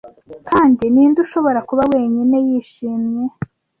[0.49, 3.23] Kandi ninde ushobora kuba wenyine yishimye,